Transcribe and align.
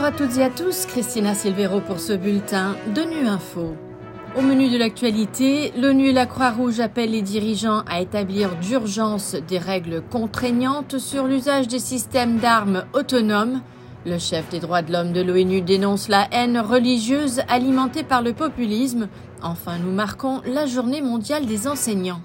Bonjour 0.00 0.14
à 0.14 0.16
toutes 0.16 0.38
et 0.38 0.44
à 0.44 0.48
tous, 0.48 0.86
Christina 0.86 1.34
Silvero 1.34 1.80
pour 1.80 1.98
ce 1.98 2.12
bulletin 2.12 2.76
de 2.94 3.02
Nu 3.02 3.26
Info. 3.26 3.74
Au 4.36 4.42
menu 4.42 4.70
de 4.70 4.78
l'actualité, 4.78 5.72
l'ONU 5.76 6.10
et 6.10 6.12
la 6.12 6.24
Croix-Rouge 6.24 6.78
appellent 6.78 7.10
les 7.10 7.20
dirigeants 7.20 7.82
à 7.90 8.00
établir 8.00 8.54
d'urgence 8.60 9.34
des 9.48 9.58
règles 9.58 10.04
contraignantes 10.08 10.98
sur 10.98 11.24
l'usage 11.24 11.66
des 11.66 11.80
systèmes 11.80 12.38
d'armes 12.38 12.84
autonomes. 12.92 13.60
Le 14.06 14.20
chef 14.20 14.48
des 14.50 14.60
droits 14.60 14.82
de 14.82 14.92
l'homme 14.92 15.12
de 15.12 15.20
l'ONU 15.20 15.62
dénonce 15.62 16.06
la 16.06 16.28
haine 16.30 16.60
religieuse 16.60 17.42
alimentée 17.48 18.04
par 18.04 18.22
le 18.22 18.34
populisme. 18.34 19.08
Enfin, 19.42 19.78
nous 19.84 19.92
marquons 19.92 20.42
la 20.46 20.66
journée 20.66 21.02
mondiale 21.02 21.44
des 21.44 21.66
enseignants. 21.66 22.20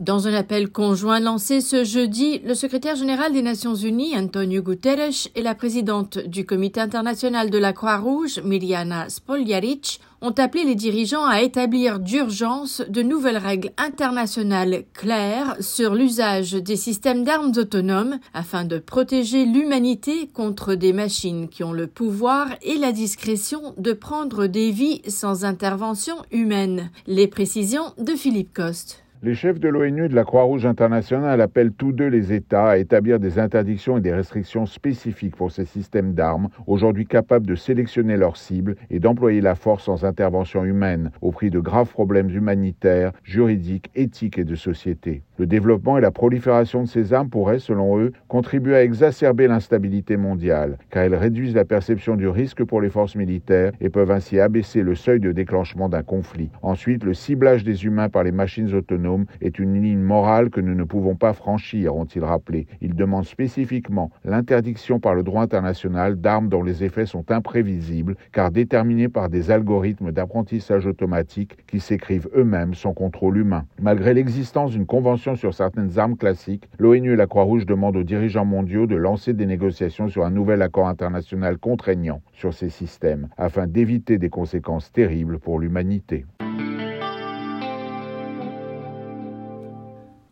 Dans 0.00 0.26
un 0.26 0.32
appel 0.32 0.70
conjoint 0.70 1.20
lancé 1.20 1.60
ce 1.60 1.84
jeudi, 1.84 2.38
le 2.38 2.54
secrétaire 2.54 2.96
général 2.96 3.34
des 3.34 3.42
Nations 3.42 3.74
Unies, 3.74 4.16
Antonio 4.16 4.62
Guterres, 4.62 5.28
et 5.34 5.42
la 5.42 5.54
présidente 5.54 6.16
du 6.16 6.46
Comité 6.46 6.80
international 6.80 7.50
de 7.50 7.58
la 7.58 7.74
Croix-Rouge, 7.74 8.40
Miliana 8.42 9.10
Spoljaric, 9.10 10.00
ont 10.22 10.30
appelé 10.30 10.64
les 10.64 10.74
dirigeants 10.74 11.26
à 11.26 11.42
établir 11.42 11.98
d'urgence 11.98 12.82
de 12.88 13.02
nouvelles 13.02 13.36
règles 13.36 13.72
internationales 13.76 14.84
claires 14.94 15.56
sur 15.60 15.94
l'usage 15.94 16.52
des 16.52 16.76
systèmes 16.76 17.22
d'armes 17.22 17.52
autonomes 17.58 18.18
afin 18.32 18.64
de 18.64 18.78
protéger 18.78 19.44
l'humanité 19.44 20.30
contre 20.32 20.76
des 20.76 20.94
machines 20.94 21.46
qui 21.50 21.62
ont 21.62 21.72
le 21.72 21.86
pouvoir 21.86 22.48
et 22.62 22.78
la 22.78 22.92
discrétion 22.92 23.74
de 23.76 23.92
prendre 23.92 24.46
des 24.46 24.70
vies 24.70 25.02
sans 25.08 25.44
intervention 25.44 26.16
humaine. 26.32 26.90
Les 27.06 27.28
précisions 27.28 27.92
de 27.98 28.14
Philippe 28.14 28.54
Coste. 28.54 29.04
Les 29.22 29.34
chefs 29.34 29.60
de 29.60 29.68
l'ONU 29.68 30.06
et 30.06 30.08
de 30.08 30.14
la 30.14 30.24
Croix-Rouge 30.24 30.64
internationale 30.64 31.42
appellent 31.42 31.72
tous 31.72 31.92
deux 31.92 32.06
les 32.06 32.32
États 32.32 32.70
à 32.70 32.78
établir 32.78 33.20
des 33.20 33.38
interdictions 33.38 33.98
et 33.98 34.00
des 34.00 34.14
restrictions 34.14 34.64
spécifiques 34.64 35.36
pour 35.36 35.52
ces 35.52 35.66
systèmes 35.66 36.14
d'armes, 36.14 36.48
aujourd'hui 36.66 37.04
capables 37.04 37.46
de 37.46 37.54
sélectionner 37.54 38.16
leurs 38.16 38.38
cibles 38.38 38.76
et 38.88 38.98
d'employer 38.98 39.42
la 39.42 39.56
force 39.56 39.84
sans 39.84 40.06
intervention 40.06 40.64
humaine, 40.64 41.10
au 41.20 41.32
prix 41.32 41.50
de 41.50 41.60
graves 41.60 41.90
problèmes 41.90 42.30
humanitaires, 42.30 43.12
juridiques, 43.22 43.90
éthiques 43.94 44.38
et 44.38 44.44
de 44.44 44.54
société. 44.54 45.22
Le 45.36 45.46
développement 45.46 45.98
et 45.98 46.02
la 46.02 46.10
prolifération 46.10 46.82
de 46.82 46.88
ces 46.88 47.12
armes 47.12 47.28
pourraient, 47.28 47.58
selon 47.58 47.98
eux, 47.98 48.12
contribuer 48.28 48.76
à 48.76 48.84
exacerber 48.84 49.48
l'instabilité 49.48 50.16
mondiale, 50.16 50.78
car 50.88 51.02
elles 51.02 51.14
réduisent 51.14 51.54
la 51.54 51.66
perception 51.66 52.16
du 52.16 52.28
risque 52.28 52.64
pour 52.64 52.80
les 52.80 52.90
forces 52.90 53.16
militaires 53.16 53.72
et 53.82 53.90
peuvent 53.90 54.10
ainsi 54.10 54.40
abaisser 54.40 54.80
le 54.80 54.94
seuil 54.94 55.20
de 55.20 55.32
déclenchement 55.32 55.90
d'un 55.90 56.02
conflit. 56.02 56.48
Ensuite, 56.62 57.04
le 57.04 57.12
ciblage 57.12 57.64
des 57.64 57.84
humains 57.84 58.08
par 58.08 58.24
les 58.24 58.32
machines 58.32 58.74
autonomes 58.74 59.09
est 59.40 59.58
une 59.58 59.80
ligne 59.82 59.98
morale 59.98 60.50
que 60.50 60.60
nous 60.60 60.74
ne 60.74 60.84
pouvons 60.84 61.16
pas 61.16 61.32
franchir, 61.32 61.96
ont-ils 61.96 62.24
rappelé. 62.24 62.66
Ils 62.80 62.94
demandent 62.94 63.24
spécifiquement 63.24 64.10
l'interdiction 64.24 65.00
par 65.00 65.14
le 65.14 65.22
droit 65.22 65.42
international 65.42 66.20
d'armes 66.20 66.48
dont 66.48 66.62
les 66.62 66.84
effets 66.84 67.06
sont 67.06 67.30
imprévisibles, 67.30 68.16
car 68.32 68.50
déterminés 68.50 69.08
par 69.08 69.28
des 69.28 69.50
algorithmes 69.50 70.12
d'apprentissage 70.12 70.86
automatique 70.86 71.66
qui 71.66 71.80
s'écrivent 71.80 72.28
eux-mêmes 72.34 72.74
sans 72.74 72.92
contrôle 72.92 73.38
humain. 73.38 73.64
Malgré 73.80 74.14
l'existence 74.14 74.72
d'une 74.72 74.86
convention 74.86 75.36
sur 75.36 75.54
certaines 75.54 75.98
armes 75.98 76.16
classiques, 76.16 76.68
l'ONU 76.78 77.12
et 77.12 77.16
la 77.16 77.26
Croix-Rouge 77.26 77.66
demandent 77.66 77.96
aux 77.96 78.04
dirigeants 78.04 78.44
mondiaux 78.44 78.86
de 78.86 78.96
lancer 78.96 79.32
des 79.32 79.46
négociations 79.46 80.08
sur 80.08 80.24
un 80.24 80.30
nouvel 80.30 80.62
accord 80.62 80.88
international 80.88 81.58
contraignant 81.58 82.20
sur 82.32 82.54
ces 82.54 82.68
systèmes, 82.68 83.28
afin 83.36 83.66
d'éviter 83.66 84.18
des 84.18 84.30
conséquences 84.30 84.92
terribles 84.92 85.38
pour 85.38 85.58
l'humanité. 85.58 86.24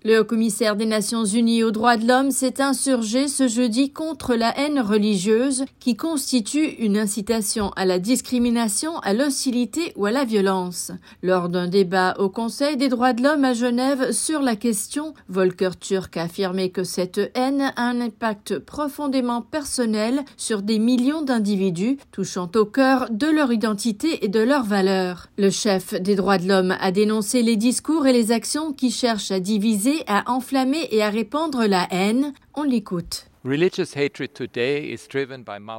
Le 0.05 0.21
haut-commissaire 0.21 0.77
des 0.77 0.87
Nations 0.87 1.25
Unies 1.25 1.65
aux 1.65 1.73
droits 1.73 1.97
de 1.97 2.07
l'homme 2.07 2.31
s'est 2.31 2.63
insurgé 2.63 3.27
ce 3.27 3.49
jeudi 3.49 3.91
contre 3.91 4.37
la 4.37 4.57
haine 4.57 4.79
religieuse 4.79 5.65
qui 5.81 5.97
constitue 5.97 6.67
une 6.79 6.97
incitation 6.97 7.71
à 7.71 7.85
la 7.85 7.99
discrimination, 7.99 9.01
à 9.01 9.13
l'hostilité 9.13 9.93
ou 9.97 10.07
à 10.07 10.13
la 10.13 10.25
violence. 10.25 10.93
Lors 11.25 11.49
d'un 11.49 11.67
débat 11.67 12.15
au 12.21 12.29
Conseil 12.29 12.77
des 12.77 12.89
droits 12.89 13.13
de 13.13 13.25
l'homme 13.25 13.45
à 13.45 13.55
Genève 13.55 14.13
sur 14.13 14.41
la 14.41 14.55
question, 14.55 15.15
Volker 15.29 15.71
Turk 15.81 16.17
a 16.17 16.23
affirmé 16.23 16.71
que 16.71 16.85
cette 16.85 17.33
haine 17.35 17.73
a 17.75 17.83
un 17.83 18.01
impact 18.01 18.61
profondément 18.61 19.43
personnel 19.43 20.21
sur 20.37 20.63
des 20.63 20.79
millions 20.79 21.23
d'individus, 21.23 21.99
touchant 22.13 22.49
au 22.55 22.67
cœur 22.67 23.09
de 23.11 23.27
leur 23.27 23.53
identité 23.53 24.25
et 24.25 24.29
de 24.29 24.41
leurs 24.41 24.65
valeurs. 24.65 25.27
Le 25.39 25.51
chef 25.51 26.01
des 26.01 26.15
droits 26.15 26.39
de 26.39 26.47
l'homme 26.47 26.77
a 26.79 26.93
dénoncé 26.93 27.43
les 27.43 27.57
discours 27.57 28.07
et 28.07 28.13
les 28.13 28.31
actions 28.31 28.73
qui 28.73 28.93
cherchent 28.93 29.33
à 29.33 29.41
diviser 29.41 29.88
à 30.07 30.31
enflammer 30.31 30.89
et 30.91 31.03
à 31.03 31.11
répandre 31.11 31.65
la 31.67 31.87
haine. 31.91 32.33
On 32.55 32.63
l'écoute. 32.63 33.29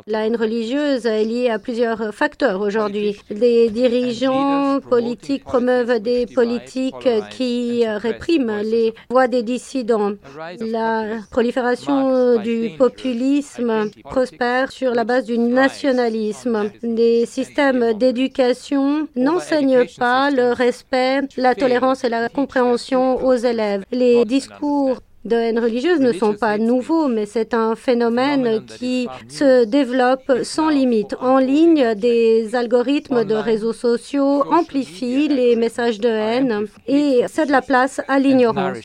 La 0.08 0.26
haine 0.26 0.36
religieuse 0.36 1.06
est 1.06 1.24
liée 1.24 1.50
à 1.50 1.60
plusieurs 1.60 2.16
facteurs 2.16 2.62
aujourd'hui. 2.62 3.22
Les 3.30 3.70
dirigeants 3.70 4.80
politiques 4.80 5.44
promeuvent 5.44 6.00
des 6.00 6.26
politiques 6.26 7.08
qui 7.30 7.86
répriment 7.88 8.62
les 8.64 8.96
voix 9.12 9.28
des 9.28 9.44
dissidents. 9.44 10.14
La 10.60 11.20
prolifération 11.30 12.42
du 12.42 12.72
populisme 12.76 13.92
prospère 14.04 14.72
sur 14.72 14.96
la 14.96 15.04
base 15.04 15.26
du 15.26 15.38
nationalisme. 15.38 16.72
Les 16.82 17.28
systèmes 17.28 17.94
d'éducation 17.94 19.08
n'enseignent 19.16 19.86
pas 20.00 20.32
le 20.32 20.54
respect, 20.54 21.22
la 21.38 21.54
tolérance 21.54 22.04
et 22.04 22.10
la 22.10 22.30
compréhension 22.30 23.24
aux 23.24 23.36
élèves. 23.36 23.84
Les 23.92 24.26
discours 24.26 25.02
de 25.26 25.36
haine 25.36 25.60
religieuse 25.60 26.00
ne 26.00 26.12
sont 26.12 26.34
pas 26.34 26.58
nouveaux, 26.58 27.08
mais 27.08 27.26
c'est 27.26 27.54
un 27.54 27.76
phénomène 27.76 28.66
qui 28.66 29.08
se 29.28 29.66
développe 29.66 30.32
sans 30.44 30.70
limite. 30.70 31.16
En 31.20 31.38
ligne, 31.38 31.94
des 31.96 32.56
algorithmes 32.56 33.26
de 33.26 33.36
réseaux 33.36 33.74
sociaux 33.74 34.44
amplifient 34.52 35.28
les 35.28 35.56
messages 35.56 36.00
de 36.00 36.10
haine 36.10 36.68
et 36.88 37.24
cèdent 37.28 37.50
la 37.50 37.62
place 37.62 38.02
à 38.08 38.20
l'ignorance. 38.20 38.78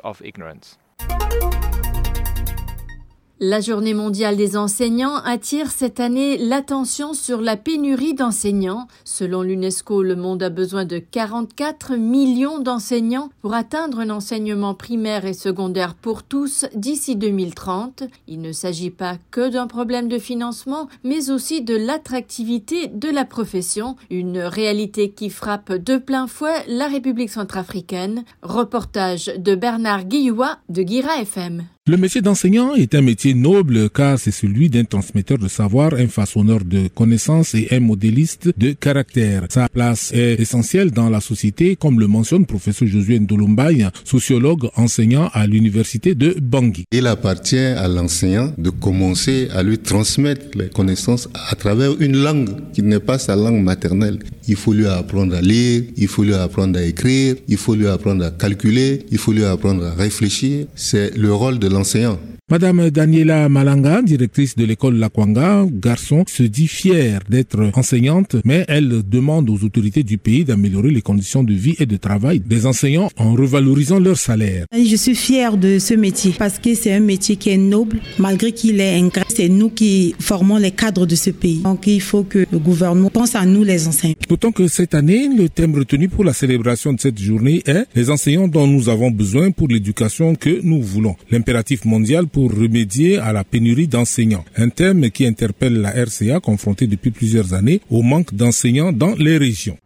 La 3.41 3.61
Journée 3.61 3.95
mondiale 3.95 4.37
des 4.37 4.57
enseignants 4.57 5.17
attire 5.17 5.73
cette 5.73 5.99
année 5.99 6.39
l'attention 6.39 7.15
sur 7.15 7.41
la 7.41 7.57
pénurie 7.57 8.15
d'enseignants. 8.15 8.87
Selon 9.03 9.43
l'UNESCO, 9.43 10.05
le 10.05 10.15
monde 10.15 10.41
a 10.45 10.51
besoin 10.51 10.85
de 10.85 10.99
44 10.99 11.97
millions 11.97 12.61
d'enseignants 12.61 13.31
pour 13.43 13.55
atteindre 13.55 13.99
un 13.99 14.11
enseignement 14.11 14.75
primaire 14.75 15.25
et 15.25 15.35
secondaire 15.35 15.97
pour 15.97 16.23
tous 16.23 16.67
d'ici 16.77 17.17
2030. 17.17 18.05
Il 18.29 18.41
ne 18.41 18.53
s'agit 18.53 18.91
pas 18.91 19.17
que 19.33 19.49
d'un 19.49 19.67
problème 19.67 20.07
de 20.07 20.21
financement, 20.21 20.89
mais 21.03 21.31
aussi 21.31 21.61
de 21.61 21.75
l'attractivité 21.75 22.87
de 22.87 23.09
la 23.09 23.25
profession, 23.25 23.97
une 24.11 24.39
réalité 24.39 25.11
qui 25.11 25.29
frappe 25.29 25.73
de 25.73 25.97
plein 25.97 26.29
fouet 26.29 26.65
la 26.69 26.87
République 26.87 27.31
centrafricaine. 27.31 28.23
Reportage 28.43 29.33
de 29.37 29.57
Bernard 29.57 30.05
Guilloua 30.05 30.59
de 30.69 30.83
Guira 30.83 31.21
FM. 31.21 31.65
Le 31.87 31.99
métier 31.99 32.23
d'enseignant 32.23 32.75
est 32.75 32.95
un 32.95 33.03
métier 33.03 33.35
noble 33.35 33.91
car 33.91 34.19
c'est 34.19 34.31
celui 34.31 34.71
d'un 34.71 34.85
transmetteur 34.85 35.37
de 35.37 35.49
savoir, 35.49 35.93
un 35.93 36.07
façonneur 36.09 36.61
de 36.65 36.89
connaissances 36.89 37.55
et 37.55 37.69
un 37.73 37.81
modéliste 37.81 38.49
de 38.57 38.73
caractère. 38.73 39.45
Sa 39.51 39.69
place 39.69 40.11
est 40.15 40.41
essentielle 40.41 40.93
dans 40.93 41.11
la 41.11 41.21
société 41.21 41.77
comme 41.77 42.01
le 42.01 42.07
mentionne 42.07 42.47
professeur 42.47 42.89
Josué 42.89 43.21
Ndolumbaye, 43.21 43.87
sociologue 44.03 44.71
enseignant 44.77 45.29
à 45.35 45.47
l'université 45.47 46.15
de 46.15 46.35
Bangui. 46.41 46.85
Il 46.91 47.07
appartient 47.07 47.59
à 47.59 47.87
l'enseignant 47.87 48.51
de 48.57 48.71
commencer 48.71 49.49
à 49.55 49.63
lui 49.63 49.77
transmettre 49.77 50.57
les 50.57 50.71
connaissances 50.71 51.29
à 51.51 51.55
travers 51.55 52.01
une 52.01 52.17
langue 52.17 52.49
qui 52.73 52.83
n'est 52.83 52.99
pas 52.99 53.19
sa 53.19 53.37
langue 53.37 53.63
maternelle. 53.63 54.21
Il 54.49 54.57
faut 54.57 54.73
lui 54.73 54.87
apprendre 54.87 55.37
à 55.37 55.43
lire, 55.43 55.83
il 55.99 56.09
faut 56.09 56.23
lui 56.23 56.33
apprendre 56.33 56.79
à 56.79 56.83
écrire, 56.83 57.37
il 57.47 57.59
faut 57.59 57.75
lui 57.75 57.89
apprendre 57.89 58.25
à 58.25 58.31
calculer, 58.31 59.05
il 59.11 59.19
faut 59.19 59.33
lui 59.33 59.45
apprendre 59.45 59.85
à 59.85 59.93
réfléchir. 59.93 60.67
C'est 60.75 61.15
le 61.15 61.31
rôle 61.35 61.59
de 61.59 61.74
l'enseignant. 61.75 62.19
Madame 62.51 62.91
Daniela 62.91 63.49
Malanga, 63.49 64.03
directrice 64.03 64.55
de 64.55 64.67
l'école 64.67 64.97
Lakwanga, 64.99 65.65
garçon, 65.73 66.25
se 66.29 66.43
dit 66.43 66.69
fière 66.69 67.21
d'être 67.27 67.71
enseignante, 67.73 68.37
mais 68.45 68.67
elle 68.69 69.01
demande 69.09 69.49
aux 69.49 69.65
autorités 69.65 70.03
du 70.03 70.19
pays 70.19 70.45
d'améliorer 70.45 70.91
les 70.91 71.01
conditions 71.01 71.43
de 71.43 71.55
vie 71.55 71.75
et 71.79 71.87
de 71.87 71.97
travail 71.97 72.41
des 72.41 72.67
enseignants 72.67 73.09
en 73.17 73.33
revalorisant 73.33 73.99
leur 73.99 74.19
salaire. 74.19 74.67
Je 74.75 74.95
suis 74.95 75.15
fière 75.15 75.57
de 75.57 75.79
ce 75.79 75.95
métier 75.95 76.35
parce 76.39 76.59
que 76.59 76.75
c'est 76.75 76.93
un 76.93 77.01
métier 77.01 77.37
qui 77.37 77.49
est 77.49 77.57
noble, 77.57 78.01
malgré 78.19 78.53
qu'il 78.53 78.79
est 78.79 78.95
ingrat. 78.95 79.25
C'est 79.35 79.49
nous 79.49 79.71
qui 79.71 80.15
formons 80.21 80.59
les 80.59 80.71
cadres 80.71 81.07
de 81.07 81.15
ce 81.15 81.31
pays. 81.31 81.61
Donc 81.63 81.87
il 81.87 82.03
faut 82.03 82.25
que 82.25 82.45
le 82.53 82.59
gouvernement 82.59 83.09
pense 83.09 83.35
à 83.37 83.47
nous 83.47 83.65
les 83.65 83.89
enseignants. 83.89 84.17
D'autant 84.29 84.53
que 84.53 84.69
cette 84.69 84.95
année, 84.95 85.31
le 85.35 85.49
thème 85.49 85.75
retenu 85.75 86.11
pour 86.11 86.25
la 86.25 86.35
célébration 86.35 86.93
de 86.93 87.01
cette 87.01 87.19
journée 87.19 87.63
est 87.65 87.87
les 87.95 88.11
enseignants 88.11 88.49
dont 88.49 88.67
nous 88.67 88.91
avons 88.91 89.11
besoin 89.11 89.51
pour 89.51 89.69
l'éducation 89.69 90.35
que 90.35 90.61
nous 90.63 90.83
voulons. 90.83 91.17
L'impératif 91.31 91.87
mondial 91.87 92.27
pour 92.35 92.51
remédier 92.51 93.19
à 93.19 93.33
la 93.33 93.45
pénurie 93.45 93.87
d'enseignants. 93.87 94.45
Un 94.57 94.69
thème 94.69 95.13
qui 95.13 95.25
interpelle 95.25 95.81
la 95.81 95.91
RCA 95.91 96.41
confrontée 96.41 96.89
depuis 96.89 97.13
plusieurs 97.13 97.55
années 97.55 97.81
au 97.91 98.03
manque 98.03 98.35
d'enseignants 98.35 98.93
dans 98.93 99.15
les 99.15 99.39
régions. 99.39 99.79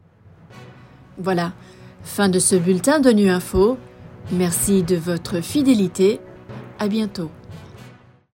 Voilà, 1.19 1.53
fin 2.03 2.31
de 2.31 2.39
ce 2.39 2.57
bulletin 2.57 3.01
de 3.01 3.11
Nu 3.11 3.29
Info. 3.29 3.77
Merci 4.33 4.83
de 4.83 4.97
votre 4.97 5.43
fidélité. 5.43 6.21
À 6.79 6.89
bientôt. 6.89 7.31